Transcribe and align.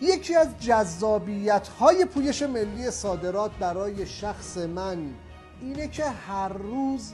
یکی 0.00 0.34
از 0.34 0.48
جذابیت 0.60 1.68
های 1.68 2.04
پویش 2.04 2.42
ملی 2.42 2.90
صادرات 2.90 3.50
برای 3.60 4.06
شخص 4.06 4.56
من 4.56 5.14
اینه 5.60 5.88
که 5.88 6.04
هر 6.04 6.48
روز 6.48 7.12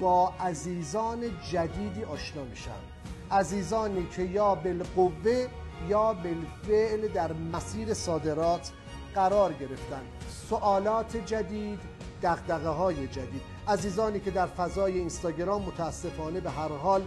با 0.00 0.32
عزیزان 0.40 1.20
جدیدی 1.52 2.04
آشنا 2.04 2.44
میشم. 2.44 2.80
عزیزانی 3.30 4.06
که 4.16 4.22
یا 4.22 4.54
بالقوه 4.54 5.46
یا 5.88 6.12
بالفعل 6.12 7.08
در 7.08 7.32
مسیر 7.32 7.94
صادرات 7.94 8.70
قرار 9.14 9.52
گرفتن. 9.52 10.02
سوالات 10.48 11.16
جدید 11.16 11.78
دقدقه 12.22 12.68
های 12.68 13.06
جدید. 13.06 13.42
عزیزانی 13.68 14.20
که 14.20 14.30
در 14.30 14.46
فضای 14.46 14.98
اینستاگرام 14.98 15.62
متاسفانه 15.62 16.40
به 16.40 16.50
هر 16.50 16.68
حال 16.68 17.02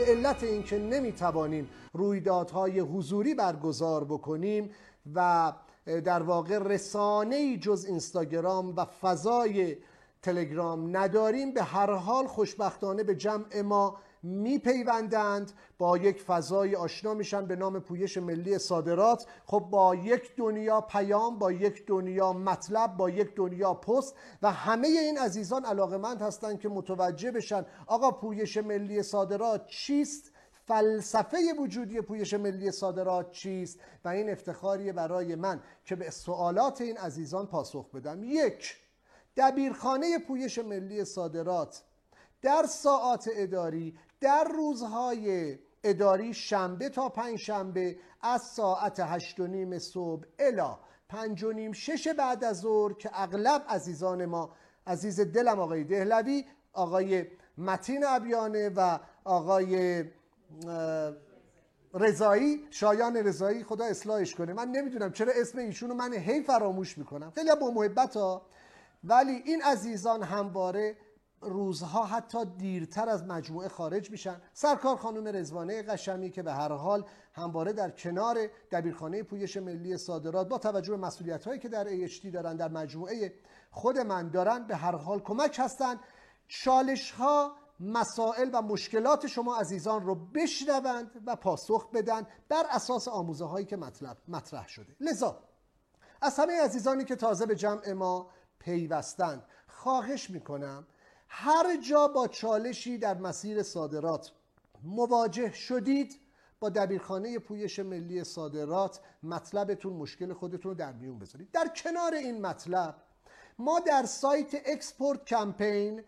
به 0.00 0.06
علت 0.06 0.42
اینکه 0.42 0.78
نمی‌توانیم 0.78 1.70
رویدادهای 1.92 2.80
حضوری 2.80 3.34
برگزار 3.34 4.04
بکنیم 4.04 4.70
و 5.14 5.52
در 6.04 6.22
واقع 6.22 6.58
رسانه 6.58 7.56
جز 7.56 7.84
اینستاگرام 7.88 8.76
و 8.76 8.84
فضای 8.84 9.76
تلگرام 10.22 10.96
نداریم 10.96 11.54
به 11.54 11.62
هر 11.62 11.90
حال 11.90 12.26
خوشبختانه 12.26 13.02
به 13.02 13.14
جمع 13.14 13.60
ما 13.60 13.96
میپیوندند. 14.22 15.52
با 15.78 15.98
یک 15.98 16.22
فضای 16.22 16.76
آشنا 16.76 17.14
میشن 17.14 17.46
به 17.46 17.56
نام 17.56 17.80
پویش 17.80 18.18
ملی 18.18 18.58
صادرات. 18.58 19.26
خب 19.46 19.58
با 19.70 19.94
یک 19.94 20.36
دنیا 20.36 20.80
پیام 20.80 21.38
با 21.38 21.52
یک 21.52 21.86
دنیا 21.86 22.32
مطلب 22.32 22.96
با 22.96 23.10
یک 23.10 23.34
دنیا 23.34 23.74
پست 23.74 24.14
و 24.42 24.52
همه 24.52 24.88
این 24.88 25.18
عزیزان 25.18 25.64
علاقمند 25.64 26.22
هستند 26.22 26.60
که 26.60 26.68
متوجه 26.68 27.30
بشن 27.30 27.66
آقا 27.86 28.10
پویش 28.10 28.56
ملی 28.56 29.02
صادرات 29.02 29.66
چیست؟ 29.66 30.32
فلسفه 30.66 31.38
وجودی 31.58 32.00
پویش 32.00 32.34
ملی 32.34 32.70
صادرات 32.70 33.30
چیست؟ 33.30 33.80
و 34.04 34.08
این 34.08 34.30
افتخاریه 34.30 34.92
برای 34.92 35.34
من 35.34 35.62
که 35.84 35.96
به 35.96 36.10
سوالات 36.10 36.80
این 36.80 36.96
عزیزان 36.96 37.46
پاسخ 37.46 37.90
بدم. 37.90 38.24
یک 38.24 38.76
دبیرخانه 39.36 40.18
پویش 40.18 40.58
ملی 40.58 41.04
صادرات 41.04 41.82
در 42.42 42.66
ساعات 42.68 43.30
اداری 43.32 43.98
در 44.20 44.44
روزهای 44.44 45.58
اداری 45.84 46.34
شنبه 46.34 46.88
تا 46.88 47.08
پنج 47.08 47.38
شنبه 47.38 47.96
از 48.22 48.42
ساعت 48.42 49.00
هشت 49.00 49.40
و 49.40 49.46
نیم 49.46 49.78
صبح 49.78 50.24
الا 50.38 50.78
پنج 51.08 51.44
و 51.44 51.52
نیم 51.52 51.72
شش 51.72 52.08
بعد 52.08 52.44
از 52.44 52.60
ظهر 52.60 52.92
که 52.92 53.10
اغلب 53.12 53.64
عزیزان 53.68 54.24
ما 54.24 54.50
عزیز 54.86 55.20
دلم 55.20 55.60
آقای 55.60 55.84
دهلوی 55.84 56.44
آقای 56.72 57.26
متین 57.58 58.04
ابیانه 58.06 58.68
و 58.68 58.98
آقای 59.24 60.04
رضایی 61.94 62.66
شایان 62.70 63.16
رضایی 63.16 63.64
خدا 63.64 63.84
اصلاحش 63.84 64.34
کنه. 64.34 64.52
من 64.52 64.68
نمی‌دونم 64.68 65.12
چرا 65.12 65.32
اسم 65.36 65.58
ایشونو 65.58 65.94
من 65.94 66.12
هی 66.12 66.42
فراموش 66.42 66.98
می‌کنم. 66.98 67.30
خیلی 67.30 67.50
با 67.60 67.70
محبت 67.70 68.16
ها. 68.16 68.46
ولی 69.04 69.42
این 69.44 69.62
عزیزان 69.62 70.22
همواره 70.22 70.96
روزها 71.40 72.04
حتی 72.04 72.44
دیرتر 72.44 73.08
از 73.08 73.24
مجموعه 73.24 73.68
خارج 73.68 74.10
میشن. 74.10 74.40
سرکار 74.52 74.96
خانم 74.96 75.36
رزوانه 75.36 75.82
قشمی 75.82 76.30
که 76.30 76.42
به 76.42 76.52
هر 76.52 76.72
حال 76.72 77.04
همواره 77.32 77.72
در 77.72 77.90
کنار 77.90 78.38
دبیرخانه 78.70 79.22
پویش 79.22 79.56
ملی 79.56 79.96
صادرات 79.96 80.48
با 80.48 80.58
توجه 80.58 80.90
به 80.90 81.06
مسئولیت 81.06 81.44
هایی 81.44 81.58
که 81.58 81.68
در 81.68 82.08
AHD 82.08 82.26
دارن 82.26 82.56
در 82.56 82.68
مجموعه 82.68 83.34
خود 83.70 83.98
من 83.98 84.28
دارن 84.28 84.66
به 84.66 84.76
هر 84.76 84.96
حال 84.96 85.20
کمک 85.20 85.56
هستند 85.58 86.00
چالش 86.48 87.10
ها 87.10 87.56
مسائل 87.80 88.50
و 88.52 88.62
مشکلات 88.62 89.26
شما 89.26 89.56
عزیزان 89.56 90.02
رو 90.02 90.14
بشنوند 90.14 91.22
و 91.26 91.36
پاسخ 91.36 91.90
بدن 91.90 92.26
بر 92.48 92.64
اساس 92.70 93.08
آموزه 93.08 93.44
هایی 93.44 93.66
که 93.66 93.76
مطلب 93.76 94.16
مطرح 94.28 94.68
شده. 94.68 94.96
لذا 95.00 95.38
از 96.22 96.38
همه 96.38 96.60
عزیزانی 96.62 97.04
که 97.04 97.16
تازه 97.16 97.46
به 97.46 97.56
جمع 97.56 97.92
ما 97.92 98.30
پیوستند 98.58 99.44
خواهش 99.68 100.30
می‌کنم 100.30 100.86
هر 101.32 101.76
جا 101.76 102.08
با 102.08 102.28
چالشی 102.28 102.98
در 102.98 103.18
مسیر 103.18 103.62
صادرات 103.62 104.32
مواجه 104.82 105.52
شدید 105.52 106.20
با 106.60 106.68
دبیرخانه 106.68 107.38
پویش 107.38 107.78
ملی 107.78 108.24
صادرات 108.24 109.00
مطلبتون 109.22 109.92
مشکل 109.92 110.32
خودتون 110.32 110.70
رو 110.70 110.74
در 110.74 110.92
میون 110.92 111.18
بذارید. 111.18 111.50
در 111.50 111.68
کنار 111.76 112.14
این 112.14 112.40
مطلب 112.40 112.96
ما 113.58 113.80
در 113.80 114.06
سایت 114.06 114.62
اکسپورت 114.66 115.24
کمپین 115.24 116.02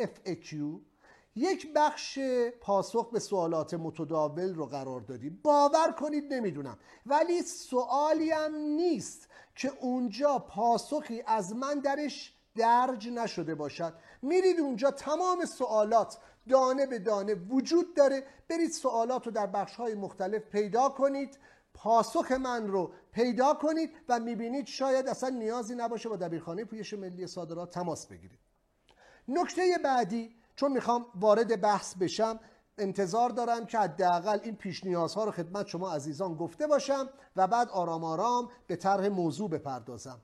FAQ 0.00 0.54
یک 1.34 1.72
بخش 1.74 2.18
پاسخ 2.60 3.10
به 3.10 3.18
سوالات 3.18 3.74
متداول 3.74 4.54
رو 4.54 4.66
قرار 4.66 5.00
دادیم. 5.00 5.40
باور 5.42 5.92
کنید 5.92 6.34
نمی‌دونم 6.34 6.78
ولی 7.06 7.42
سوالی 7.42 8.30
هم 8.30 8.54
نیست 8.54 9.28
که 9.54 9.72
اونجا 9.80 10.38
پاسخی 10.38 11.22
از 11.26 11.56
من 11.56 11.80
درش 11.80 12.37
درج 12.58 13.08
نشده 13.08 13.54
باشد. 13.54 13.94
میرید 14.22 14.60
اونجا 14.60 14.90
تمام 14.90 15.44
سوالات 15.44 16.18
دانه 16.48 16.86
به 16.86 16.98
دانه 16.98 17.34
وجود 17.34 17.94
داره. 17.94 18.24
برید 18.48 18.70
سوالات 18.70 19.26
رو 19.26 19.32
در 19.32 19.46
بخش 19.46 19.76
های 19.76 19.94
مختلف 19.94 20.42
پیدا 20.42 20.88
کنید. 20.88 21.38
پاسخ 21.74 22.32
من 22.32 22.66
رو 22.66 22.92
پیدا 23.12 23.54
کنید 23.54 23.90
و 24.08 24.20
می‌بینید 24.20 24.66
شاید 24.66 25.08
اصلا 25.08 25.28
نیازی 25.28 25.74
نباشه 25.74 26.08
با 26.08 26.16
دبیرخانه 26.16 26.64
پویش 26.64 26.94
ملی 26.94 27.26
صادرات 27.26 27.70
تماس 27.70 28.06
بگیرید. 28.06 28.38
نکته 29.28 29.62
بعدی 29.84 30.36
چون 30.56 30.72
می‌خوام 30.72 31.06
وارد 31.14 31.60
بحث 31.60 31.94
بشم 31.94 32.40
انتظار 32.78 33.30
دارم 33.30 33.66
که 33.66 33.78
حداقل 33.78 34.38
این 34.42 34.56
پیش 34.56 34.84
نیازها 34.84 35.24
رو 35.24 35.30
خدمت 35.30 35.66
شما 35.66 35.92
عزیزان 35.92 36.34
گفته 36.34 36.66
باشم 36.66 37.08
و 37.36 37.46
بعد 37.46 37.68
آرام 37.68 38.04
آرام 38.04 38.50
به 38.66 38.76
طرح 38.76 39.08
موضوع 39.08 39.50
بپردازم. 39.50 40.20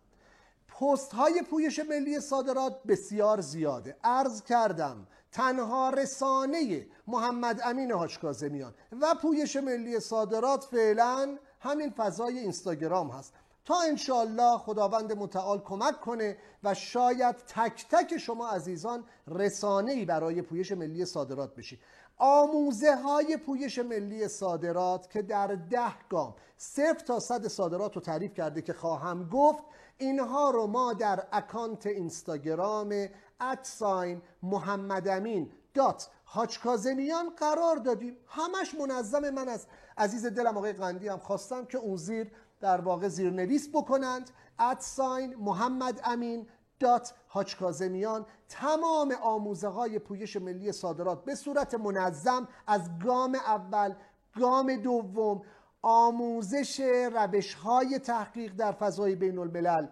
پست 0.81 1.13
های 1.13 1.43
پویش 1.43 1.79
ملی 1.79 2.21
صادرات 2.21 2.83
بسیار 2.83 3.41
زیاده. 3.41 3.97
عرض 4.05 4.43
کردم 4.43 5.07
تنها 5.33 5.91
رسانه 5.91 6.87
محمد 7.07 7.61
امین 7.65 7.93
هاشکازمیان 7.93 8.75
و 9.01 9.15
پویش 9.15 9.57
ملی 9.57 10.01
صادرات 10.01 10.65
فعلا 10.65 11.39
همین 11.61 11.91
فضای 11.91 12.39
اینستاگرام 12.39 13.11
هست. 13.11 13.35
تا 13.65 13.75
انشالله 13.89 14.59
خداوند 14.59 15.13
متعال 15.13 15.59
کمک 15.59 16.01
کنه 16.01 16.37
و 16.65 16.75
شاید 16.75 17.37
تک 17.37 17.87
تک 17.91 18.19
شما 18.19 18.49
عزیزان 18.49 19.05
رسانه 19.29 20.05
برای 20.05 20.43
پویش 20.43 20.73
ملی 20.73 21.05
صادرات 21.05 21.55
بشید 21.55 21.81
آموزه 22.19 22.97
های 22.97 23.37
پویش 23.37 23.79
ملی 23.79 24.29
صادرات 24.29 25.11
که 25.11 25.23
در 25.23 25.47
ده 25.47 26.09
گام 26.09 26.35
صفر 26.57 27.05
تا 27.07 27.21
صد 27.21 27.49
صادرات 27.49 27.95
رو 27.95 28.01
تعریف 28.01 28.35
کرده 28.35 28.63
که 28.63 28.73
خواهم 28.73 29.29
گفت 29.29 29.65
اینها 29.99 30.51
رو 30.51 30.67
ما 30.67 30.93
در 30.93 31.27
account 31.33 31.87
اینستاگرام 31.87 33.09
at 33.41 33.68
sign 33.68 34.23
محمد 34.43 35.09
امین 35.09 35.51
dot 35.75 36.11
حاج 36.27 36.53
کاظمیان 36.53 37.31
قرار 37.37 37.77
دادیم. 37.77 38.17
همش 38.27 38.75
منظم 38.75 39.31
من 39.31 39.49
از 39.49 39.67
عزیز 39.99 40.27
دلم 40.27 40.57
آقای 40.57 40.73
قندی 40.73 41.09
هم 41.09 41.19
خواستم 41.19 41.65
که 41.65 41.79
اون 41.79 41.97
زیر 41.97 42.33
در 42.61 42.81
واقع 42.81 43.09
زیرنویس 43.09 43.69
بکنند. 43.69 44.31
ادساین 44.59 45.35
محمد 45.35 46.01
امین 46.05 46.47
دات 46.81 47.15
هاچکازمیان 47.29 48.27
تمام 48.49 49.15
آموزه 49.23 49.69
های 49.69 49.99
پویش 49.99 50.37
ملی 50.37 50.73
صادرات 50.73 51.25
به 51.25 51.35
صورت 51.35 51.75
منظم 51.75 52.49
از 52.67 52.99
گام 52.99 53.35
اول 53.35 53.95
گام 54.41 54.77
دوم 54.77 55.43
آموزش 55.83 56.81
روش 57.15 57.55
های 57.55 57.99
تحقیق 57.99 58.53
در 58.55 58.73
فضای 58.73 59.15
بین 59.15 59.39
الملل 59.39 59.87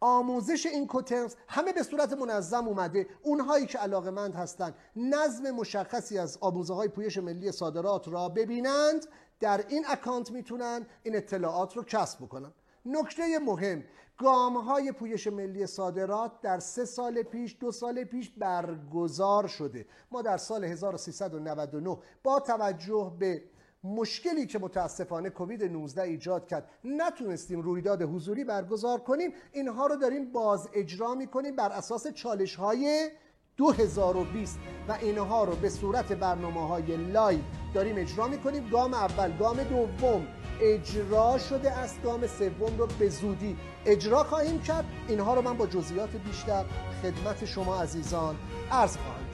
آموزش 0.00 0.66
این 0.66 0.86
کوترز 0.86 1.36
همه 1.48 1.72
به 1.72 1.82
صورت 1.82 2.12
منظم 2.12 2.68
اومده. 2.68 3.06
اونهایی 3.22 3.66
که 3.66 3.78
علاقه 3.78 4.10
مند 4.10 4.34
هستند 4.34 4.74
نظم 4.96 5.50
مشخصی 5.50 6.18
از 6.18 6.38
آموزه 6.40 6.74
های 6.74 6.88
پویش 6.88 7.18
ملی 7.18 7.52
صادرات 7.52 8.08
را 8.08 8.28
ببینند 8.28 9.06
در 9.40 9.64
این 9.68 9.84
اکانت 9.88 10.30
می‌تونن 10.30 10.86
این 11.02 11.16
اطلاعات 11.16 11.76
رو 11.76 11.82
کسب 11.82 12.18
بکنن. 12.24 12.52
نکته 12.86 13.38
مهم 13.38 13.84
گام 14.18 14.56
های 14.56 14.92
پویش 14.92 15.26
ملی 15.26 15.66
صادرات 15.66 16.40
در 16.42 16.58
سه 16.58 16.84
سال 16.84 17.22
پیش 17.22 17.56
دو 17.60 17.72
سال 17.72 18.04
پیش 18.04 18.30
برگزار 18.30 19.46
شده. 19.46 19.86
ما 20.10 20.22
در 20.22 20.36
سال 20.36 20.64
1399 20.64 21.98
با 22.22 22.40
توجه 22.40 23.12
به 23.18 23.42
مشکلی 23.86 24.46
که 24.46 24.58
متاسفانه 24.58 25.30
کووید 25.30 25.64
19 25.64 26.02
ایجاد 26.02 26.46
کرد. 26.46 26.68
نتونستیم 26.84 27.60
رویداد 27.60 28.02
حضوری 28.02 28.44
برگزار 28.44 29.00
کنیم. 29.00 29.32
اینها 29.52 29.86
رو 29.86 29.96
داریم 29.96 30.32
باز 30.32 30.68
اجرا 30.74 31.14
می‌کنیم 31.14 31.56
بر 31.56 31.68
اساس 31.68 32.06
چالش 32.06 32.54
های 32.54 33.10
2020 33.56 34.58
و 34.88 34.92
اینها 34.92 35.44
رو 35.44 35.56
به 35.56 35.68
صورت 35.68 36.12
برنامه 36.12 36.68
های 36.68 36.96
live 36.96 37.40
داریم 37.74 37.98
اجرا 37.98 38.28
می‌کنیم. 38.28 38.68
گام 38.70 38.94
اول 38.94 39.36
گام 39.36 39.62
دوم 39.62 40.26
اجرا 40.60 41.38
شده 41.38 41.70
است. 41.70 42.02
گام 42.02 42.26
سوم 42.26 42.78
رو 42.78 42.88
به 42.98 43.08
زودی 43.08 43.56
اجرا 43.86 44.24
خواهیم 44.24 44.62
کرد. 44.62 44.84
اینها 45.08 45.34
رو 45.34 45.42
من 45.42 45.56
با 45.56 45.66
جزئیات 45.66 46.10
بیشتر 46.10 46.64
خدمت 47.02 47.44
شما 47.44 47.82
عزیزان 47.82 48.36
عرض 48.70 48.96
خواهم 48.96 49.25